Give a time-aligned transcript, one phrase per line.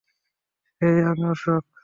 [0.81, 1.63] হেই, আমি অশোক।